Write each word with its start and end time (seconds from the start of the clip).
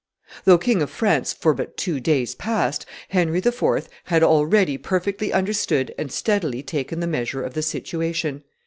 Though 0.45 0.57
King 0.57 0.81
of 0.81 0.89
France 0.89 1.31
for 1.31 1.53
but 1.53 1.77
two 1.77 1.99
days 1.99 2.33
past, 2.33 2.87
Henry 3.09 3.37
IV. 3.37 3.87
had 4.05 4.23
already 4.23 4.75
perfectly 4.79 5.31
understood 5.31 5.93
and 5.95 6.11
steadily 6.11 6.63
taken 6.63 7.01
the 7.01 7.05
measure 7.05 7.43
of 7.43 7.53
the 7.53 7.61
situation. 7.61 8.43